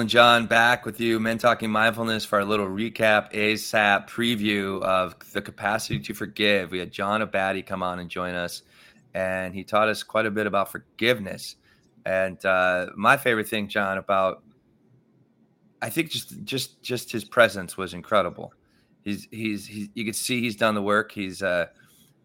and 0.00 0.10
John 0.10 0.46
back 0.46 0.84
with 0.84 0.98
you, 0.98 1.20
Men 1.20 1.38
Talking 1.38 1.70
Mindfulness, 1.70 2.24
for 2.24 2.40
our 2.40 2.44
little 2.44 2.66
recap, 2.66 3.32
ASAP 3.32 4.08
preview 4.08 4.82
of 4.82 5.14
the 5.32 5.40
capacity 5.40 6.00
to 6.00 6.14
forgive. 6.14 6.72
We 6.72 6.78
had 6.78 6.90
John 6.90 7.20
Abadi 7.20 7.64
come 7.64 7.82
on 7.82 8.00
and 8.00 8.10
join 8.10 8.34
us, 8.34 8.62
and 9.14 9.54
he 9.54 9.62
taught 9.62 9.88
us 9.88 10.02
quite 10.02 10.26
a 10.26 10.30
bit 10.30 10.46
about 10.46 10.72
forgiveness. 10.72 11.56
And 12.04 12.44
uh, 12.44 12.86
my 12.96 13.16
favorite 13.16 13.48
thing, 13.48 13.68
John, 13.68 13.98
about 13.98 14.42
I 15.80 15.90
think 15.90 16.10
just 16.10 16.42
just 16.44 16.82
just 16.82 17.12
his 17.12 17.24
presence 17.24 17.76
was 17.76 17.94
incredible. 17.94 18.52
He's 19.02 19.28
he's, 19.30 19.66
he's 19.66 19.88
you 19.94 20.04
can 20.04 20.14
see 20.14 20.40
he's 20.40 20.56
done 20.56 20.74
the 20.74 20.82
work. 20.82 21.12
He's 21.12 21.42
uh 21.42 21.66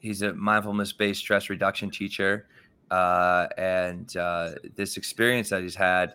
he's 0.00 0.22
a 0.22 0.34
mindfulness 0.34 0.92
based 0.92 1.20
stress 1.20 1.48
reduction 1.48 1.90
teacher, 1.90 2.46
uh, 2.90 3.46
and 3.56 4.14
uh, 4.16 4.50
this 4.74 4.96
experience 4.96 5.50
that 5.50 5.62
he's 5.62 5.76
had 5.76 6.14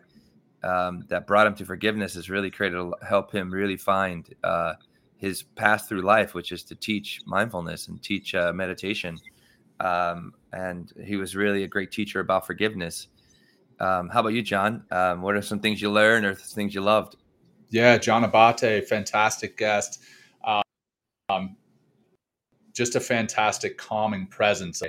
um, 0.64 1.06
that 1.08 1.28
brought 1.28 1.48
him 1.48 1.56
to 1.56 1.66
forgiveness 1.66 2.16
has 2.16 2.30
really 2.30 2.52
created 2.52 2.92
help 3.08 3.32
him 3.32 3.52
really 3.52 3.78
find 3.78 4.34
uh, 4.44 4.74
his 5.18 5.44
path 5.44 5.88
through 5.88 6.02
life, 6.02 6.34
which 6.34 6.52
is 6.52 6.64
to 6.64 6.76
teach 6.76 7.22
mindfulness 7.26 7.88
and 7.88 8.02
teach 8.02 8.36
uh, 8.36 8.52
meditation. 8.54 9.18
Um, 9.80 10.34
and 10.52 10.92
he 11.06 11.16
was 11.16 11.36
really 11.36 11.64
a 11.64 11.68
great 11.68 11.92
teacher 11.92 12.20
about 12.20 12.46
forgiveness. 12.46 13.08
Um, 13.80 14.10
how 14.10 14.20
about 14.20 14.34
you, 14.34 14.42
John? 14.42 14.84
Um, 14.92 15.22
what 15.22 15.36
are 15.36 15.42
some 15.42 15.60
things 15.60 15.82
you 15.82 15.90
learned 15.90 16.26
or 16.26 16.36
things 16.36 16.76
you 16.76 16.82
loved? 16.82 17.16
Yeah, 17.70 17.98
John 17.98 18.24
Abate, 18.24 18.88
fantastic 18.88 19.58
guest. 19.58 20.02
Um, 21.30 21.56
just 22.74 22.96
a 22.96 23.00
fantastic 23.00 23.78
calming 23.78 24.26
presence, 24.28 24.82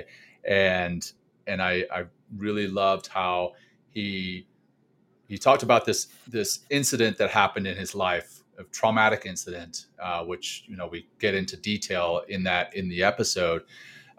and 0.47 1.11
and 1.47 1.61
I, 1.61 1.85
I 1.93 2.05
really 2.35 2.67
loved 2.67 3.07
how 3.07 3.53
he 3.89 4.47
he 5.31 5.37
talked 5.37 5.63
about 5.63 5.85
this 5.85 6.07
this 6.27 6.59
incident 6.69 7.17
that 7.17 7.29
happened 7.29 7.65
in 7.65 7.77
his 7.77 7.95
life, 7.95 8.43
a 8.59 8.63
traumatic 8.65 9.25
incident, 9.25 9.85
uh, 9.97 10.25
which 10.25 10.65
you 10.67 10.75
know 10.75 10.87
we 10.87 11.07
get 11.19 11.33
into 11.33 11.55
detail 11.55 12.23
in 12.27 12.43
that 12.43 12.75
in 12.75 12.89
the 12.89 13.01
episode. 13.01 13.63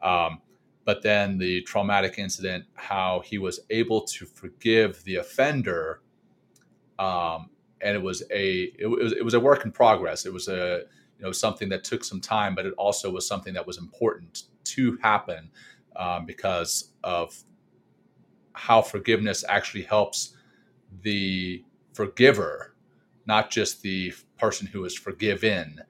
Um, 0.02 0.40
but 0.86 1.02
then 1.02 1.36
the 1.36 1.60
traumatic 1.62 2.18
incident, 2.18 2.64
how 2.76 3.20
he 3.26 3.36
was 3.36 3.60
able 3.68 4.00
to 4.00 4.24
forgive 4.24 5.04
the 5.04 5.16
offender, 5.16 6.00
um, 6.98 7.50
and 7.82 7.94
it 7.94 8.02
was 8.02 8.22
a 8.30 8.72
it 8.78 8.86
was 8.86 9.12
it 9.12 9.22
was 9.22 9.34
a 9.34 9.40
work 9.40 9.66
in 9.66 9.70
progress. 9.70 10.24
It 10.24 10.32
was 10.32 10.48
a 10.48 10.84
you 11.18 11.26
know 11.26 11.30
something 11.30 11.68
that 11.68 11.84
took 11.84 12.04
some 12.04 12.22
time, 12.22 12.54
but 12.54 12.64
it 12.64 12.72
also 12.78 13.10
was 13.10 13.26
something 13.26 13.52
that 13.52 13.66
was 13.66 13.76
important 13.76 14.44
to 14.64 14.96
happen 15.02 15.50
um, 15.94 16.24
because 16.24 16.94
of 17.04 17.36
how 18.54 18.80
forgiveness 18.80 19.44
actually 19.46 19.82
helps 19.82 20.36
the 21.02 21.64
forgiver, 21.92 22.74
not 23.26 23.50
just 23.50 23.82
the 23.82 24.12
person 24.38 24.66
who 24.66 24.84
is 24.84 24.96
forgiven. 24.96 25.80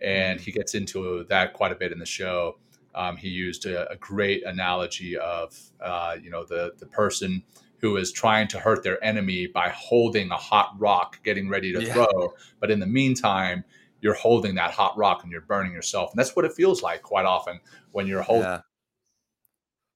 And 0.00 0.40
he 0.40 0.52
gets 0.52 0.74
into 0.74 1.24
that 1.28 1.52
quite 1.52 1.72
a 1.72 1.74
bit 1.74 1.92
in 1.92 1.98
the 1.98 2.06
show. 2.06 2.58
Um, 2.94 3.16
he 3.16 3.28
used 3.28 3.66
a, 3.66 3.90
a, 3.90 3.96
great 3.96 4.44
analogy 4.44 5.16
of, 5.16 5.56
uh, 5.80 6.16
you 6.20 6.30
know, 6.30 6.44
the 6.44 6.72
the 6.78 6.86
person 6.86 7.42
who 7.80 7.96
is 7.96 8.10
trying 8.10 8.48
to 8.48 8.58
hurt 8.58 8.82
their 8.82 9.02
enemy 9.04 9.46
by 9.46 9.68
holding 9.68 10.30
a 10.30 10.36
hot 10.36 10.74
rock, 10.78 11.22
getting 11.22 11.48
ready 11.48 11.72
to 11.72 11.82
yeah. 11.82 11.92
throw, 11.92 12.34
but 12.60 12.70
in 12.70 12.80
the 12.80 12.86
meantime, 12.86 13.62
you're 14.00 14.14
holding 14.14 14.54
that 14.56 14.72
hot 14.72 14.96
rock 14.96 15.22
and 15.22 15.30
you're 15.30 15.42
burning 15.42 15.72
yourself. 15.72 16.10
And 16.10 16.18
that's 16.18 16.34
what 16.34 16.44
it 16.44 16.52
feels 16.52 16.82
like 16.82 17.02
quite 17.02 17.24
often 17.24 17.60
when 17.92 18.06
you're 18.06 18.22
holding 18.22 18.60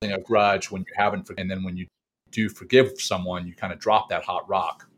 yeah. 0.02 0.14
a 0.14 0.20
grudge, 0.20 0.70
when 0.70 0.82
you 0.82 0.94
haven't, 0.96 1.26
forgiven, 1.26 1.42
and 1.42 1.50
then 1.50 1.64
when 1.64 1.76
you 1.76 1.86
do 2.32 2.48
forgive 2.48 3.00
someone, 3.00 3.46
you 3.46 3.54
kind 3.54 3.72
of 3.72 3.78
drop 3.78 4.08
that 4.08 4.24
hot 4.24 4.48
rock. 4.48 4.88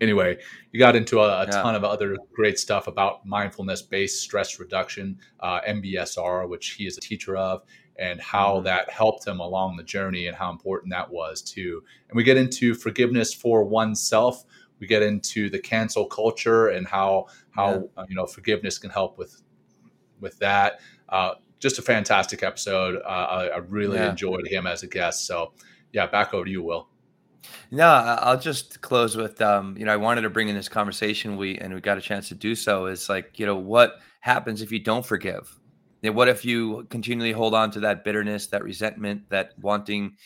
Anyway, 0.00 0.38
you 0.70 0.78
got 0.78 0.96
into 0.96 1.20
a, 1.20 1.42
a 1.42 1.44
yeah. 1.44 1.50
ton 1.50 1.74
of 1.74 1.84
other 1.84 2.16
great 2.32 2.58
stuff 2.58 2.86
about 2.86 3.26
mindfulness 3.26 3.82
based 3.82 4.22
stress 4.22 4.58
reduction, 4.58 5.18
uh, 5.40 5.60
MBSR, 5.62 6.48
which 6.48 6.70
he 6.70 6.86
is 6.86 6.96
a 6.96 7.00
teacher 7.00 7.36
of, 7.36 7.62
and 7.98 8.20
how 8.20 8.56
mm-hmm. 8.56 8.64
that 8.64 8.90
helped 8.90 9.26
him 9.26 9.40
along 9.40 9.76
the 9.76 9.82
journey 9.82 10.26
and 10.28 10.36
how 10.36 10.50
important 10.50 10.92
that 10.92 11.10
was 11.10 11.42
too. 11.42 11.82
And 12.08 12.16
we 12.16 12.22
get 12.22 12.36
into 12.36 12.74
forgiveness 12.74 13.34
for 13.34 13.64
oneself. 13.64 14.44
We 14.78 14.86
get 14.86 15.02
into 15.02 15.50
the 15.50 15.58
cancel 15.58 16.06
culture 16.06 16.68
and 16.68 16.86
how 16.86 17.26
how 17.50 17.72
yeah. 17.72 18.02
uh, 18.02 18.06
you 18.08 18.16
know 18.16 18.26
forgiveness 18.26 18.78
can 18.78 18.90
help 18.90 19.18
with 19.18 19.42
with 20.20 20.38
that. 20.38 20.80
Uh, 21.08 21.34
just 21.58 21.78
a 21.78 21.82
fantastic 21.82 22.42
episode. 22.42 22.96
Uh, 23.04 23.08
I, 23.08 23.46
I, 23.46 23.56
really 23.58 23.96
yeah. 23.96 24.10
enjoyed 24.10 24.48
him 24.48 24.66
as 24.66 24.82
a 24.82 24.88
guest. 24.88 25.26
So 25.26 25.52
yeah, 25.92 26.06
back 26.06 26.34
over 26.34 26.44
to 26.44 26.50
you, 26.50 26.62
Will. 26.62 26.88
No, 27.70 27.86
I'll 27.86 28.38
just 28.38 28.80
close 28.80 29.16
with 29.16 29.40
um, 29.40 29.76
you 29.76 29.84
know, 29.84 29.92
I 29.92 29.96
wanted 29.96 30.22
to 30.22 30.30
bring 30.30 30.48
in 30.48 30.54
this 30.54 30.68
conversation 30.68 31.36
we 31.36 31.58
and 31.58 31.74
we 31.74 31.80
got 31.80 31.98
a 31.98 32.00
chance 32.00 32.28
to 32.28 32.34
do 32.34 32.54
so 32.54 32.86
is 32.86 33.08
like, 33.08 33.38
you 33.38 33.46
know, 33.46 33.56
what 33.56 34.00
happens 34.20 34.62
if 34.62 34.70
you 34.70 34.78
don't 34.78 35.04
forgive? 35.04 35.58
what 36.04 36.28
if 36.28 36.44
you 36.44 36.84
continually 36.90 37.30
hold 37.30 37.54
on 37.54 37.70
to 37.70 37.78
that 37.78 38.02
bitterness, 38.02 38.48
that 38.48 38.64
resentment, 38.64 39.22
that 39.28 39.52
wanting, 39.60 40.16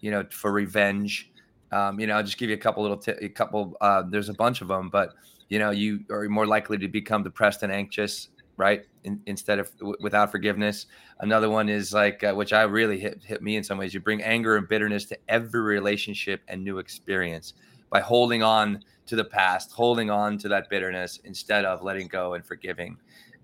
you 0.00 0.10
know, 0.10 0.24
for 0.30 0.50
revenge? 0.50 1.30
Um, 1.72 2.00
you 2.00 2.06
know, 2.06 2.16
I'll 2.16 2.22
just 2.22 2.38
give 2.38 2.48
you 2.48 2.54
a 2.54 2.58
couple 2.58 2.82
little, 2.82 2.96
t- 2.96 3.12
a 3.20 3.28
couple. 3.28 3.76
Uh, 3.82 4.02
there's 4.08 4.30
a 4.30 4.34
bunch 4.34 4.62
of 4.62 4.68
them, 4.68 4.88
but 4.88 5.12
you 5.50 5.58
know, 5.58 5.70
you 5.70 6.00
are 6.10 6.26
more 6.28 6.46
likely 6.46 6.78
to 6.78 6.88
become 6.88 7.22
depressed 7.22 7.62
and 7.62 7.70
anxious 7.72 8.28
right? 8.56 8.84
In, 9.04 9.20
instead 9.26 9.58
of 9.58 9.76
w- 9.78 9.96
without 10.00 10.30
forgiveness. 10.30 10.86
Another 11.20 11.50
one 11.50 11.68
is 11.68 11.92
like, 11.92 12.24
uh, 12.24 12.34
which 12.34 12.52
I 12.52 12.62
really 12.62 12.98
hit 12.98 13.22
hit 13.24 13.42
me 13.42 13.56
in 13.56 13.64
some 13.64 13.78
ways. 13.78 13.94
You 13.94 14.00
bring 14.00 14.22
anger 14.22 14.56
and 14.56 14.68
bitterness 14.68 15.04
to 15.06 15.18
every 15.28 15.60
relationship 15.60 16.42
and 16.48 16.64
new 16.64 16.78
experience 16.78 17.54
by 17.90 18.00
holding 18.00 18.42
on 18.42 18.82
to 19.06 19.16
the 19.16 19.24
past, 19.24 19.72
holding 19.72 20.10
on 20.10 20.38
to 20.38 20.48
that 20.48 20.68
bitterness 20.68 21.20
instead 21.24 21.64
of 21.64 21.82
letting 21.82 22.08
go 22.08 22.34
and 22.34 22.44
forgiving. 22.44 22.98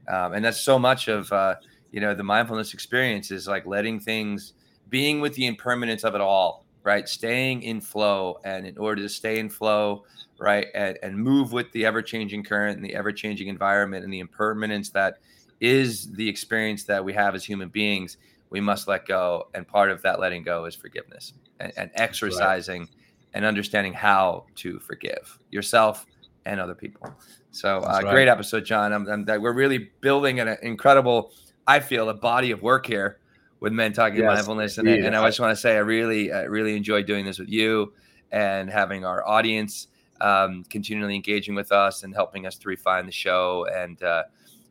Um, 0.08 0.32
and 0.32 0.44
that's 0.44 0.60
so 0.60 0.78
much 0.78 1.08
of 1.08 1.32
uh, 1.32 1.56
you 1.90 2.00
know 2.00 2.14
the 2.14 2.24
mindfulness 2.24 2.74
experience 2.74 3.30
is 3.30 3.46
like 3.46 3.66
letting 3.66 4.00
things, 4.00 4.54
being 4.88 5.20
with 5.20 5.34
the 5.34 5.46
impermanence 5.46 6.04
of 6.04 6.14
it 6.14 6.20
all, 6.20 6.64
right? 6.84 7.08
Staying 7.08 7.62
in 7.62 7.80
flow, 7.80 8.38
and 8.44 8.66
in 8.66 8.78
order 8.78 9.02
to 9.02 9.08
stay 9.08 9.38
in 9.38 9.48
flow, 9.48 10.04
right 10.42 10.66
and, 10.74 10.98
and 11.02 11.16
move 11.16 11.52
with 11.52 11.70
the 11.72 11.86
ever-changing 11.86 12.42
current 12.42 12.76
and 12.76 12.84
the 12.84 12.94
ever-changing 12.94 13.48
environment 13.48 14.04
and 14.04 14.12
the 14.12 14.18
impermanence 14.18 14.90
that 14.90 15.18
is 15.60 16.10
the 16.12 16.28
experience 16.28 16.82
that 16.84 17.02
we 17.02 17.12
have 17.12 17.34
as 17.34 17.44
human 17.44 17.68
beings 17.68 18.16
we 18.50 18.60
must 18.60 18.88
let 18.88 19.06
go 19.06 19.48
and 19.54 19.66
part 19.66 19.90
of 19.90 20.02
that 20.02 20.18
letting 20.18 20.42
go 20.42 20.64
is 20.64 20.74
forgiveness 20.74 21.34
and, 21.60 21.72
and 21.76 21.90
exercising 21.94 22.80
right. 22.80 22.90
and 23.34 23.44
understanding 23.44 23.92
how 23.92 24.44
to 24.56 24.80
forgive 24.80 25.38
yourself 25.50 26.06
and 26.44 26.58
other 26.58 26.74
people 26.74 27.14
so 27.52 27.78
uh, 27.78 28.00
right. 28.02 28.12
great 28.12 28.28
episode 28.28 28.64
john 28.64 28.92
I'm, 28.92 29.08
I'm, 29.08 29.24
we're 29.40 29.52
really 29.52 29.90
building 30.00 30.40
an 30.40 30.56
incredible 30.62 31.32
i 31.68 31.78
feel 31.78 32.08
a 32.08 32.14
body 32.14 32.50
of 32.50 32.62
work 32.62 32.84
here 32.84 33.18
with 33.62 33.72
men 33.72 33.92
talking 33.92 34.18
yes, 34.18 34.26
mindfulness 34.26 34.78
and, 34.78 34.88
and 34.88 35.16
i 35.16 35.26
just 35.26 35.40
want 35.40 35.50
to 35.50 35.60
say 35.60 35.76
i 35.76 35.78
really 35.78 36.32
I 36.32 36.42
really 36.42 36.76
enjoy 36.76 37.02
doing 37.02 37.24
this 37.24 37.38
with 37.38 37.48
you 37.48 37.92
and 38.30 38.68
having 38.68 39.04
our 39.04 39.26
audience 39.26 39.88
um, 40.22 40.64
continually 40.70 41.14
engaging 41.14 41.54
with 41.54 41.72
us 41.72 42.04
and 42.04 42.14
helping 42.14 42.46
us 42.46 42.56
to 42.58 42.68
refine 42.68 43.06
the 43.06 43.12
show 43.12 43.66
and 43.74 44.02
uh, 44.02 44.22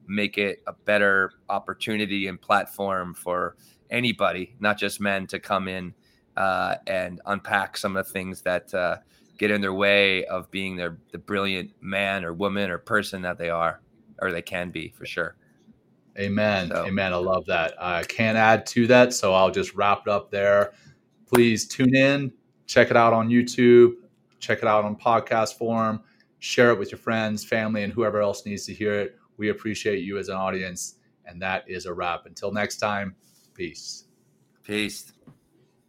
make 0.07 0.37
it 0.37 0.63
a 0.65 0.73
better 0.73 1.33
opportunity 1.49 2.27
and 2.27 2.41
platform 2.41 3.13
for 3.13 3.57
anybody, 3.89 4.55
not 4.59 4.77
just 4.77 4.99
men, 5.01 5.27
to 5.27 5.39
come 5.39 5.67
in 5.67 5.93
uh, 6.37 6.75
and 6.87 7.21
unpack 7.25 7.77
some 7.77 7.97
of 7.97 8.05
the 8.05 8.11
things 8.11 8.41
that 8.41 8.73
uh, 8.73 8.97
get 9.37 9.51
in 9.51 9.59
their 9.59 9.73
way 9.73 10.25
of 10.25 10.49
being 10.51 10.77
their 10.77 10.97
the 11.11 11.17
brilliant 11.17 11.69
man 11.81 12.23
or 12.23 12.33
woman 12.33 12.71
or 12.71 12.77
person 12.77 13.21
that 13.21 13.37
they 13.37 13.49
are 13.49 13.81
or 14.21 14.31
they 14.31 14.41
can 14.41 14.71
be 14.71 14.89
for 14.89 15.05
sure. 15.05 15.35
Amen. 16.17 16.69
So. 16.69 16.85
Amen. 16.85 17.13
I 17.13 17.17
love 17.17 17.45
that. 17.45 17.73
I 17.81 18.03
can't 18.03 18.37
add 18.37 18.65
to 18.67 18.87
that, 18.87 19.13
so 19.13 19.33
I'll 19.33 19.51
just 19.51 19.73
wrap 19.75 20.03
it 20.07 20.11
up 20.11 20.31
there. 20.31 20.73
Please 21.25 21.67
tune 21.67 21.95
in, 21.95 22.33
check 22.65 22.91
it 22.91 22.97
out 22.97 23.13
on 23.13 23.29
YouTube 23.29 23.93
check 24.41 24.57
it 24.57 24.67
out 24.67 24.83
on 24.83 24.97
podcast 24.97 25.57
form, 25.57 26.01
share 26.39 26.71
it 26.71 26.79
with 26.79 26.91
your 26.91 26.97
friends, 26.97 27.45
family, 27.45 27.83
and 27.83 27.93
whoever 27.93 28.21
else 28.21 28.45
needs 28.45 28.65
to 28.65 28.73
hear 28.73 28.99
it. 28.99 29.15
We 29.37 29.49
appreciate 29.49 30.03
you 30.03 30.17
as 30.17 30.27
an 30.27 30.35
audience. 30.35 30.95
And 31.25 31.41
that 31.41 31.63
is 31.67 31.85
a 31.85 31.93
wrap. 31.93 32.25
Until 32.25 32.51
next 32.51 32.77
time, 32.77 33.15
peace. 33.53 34.05
Peace. 34.63 35.13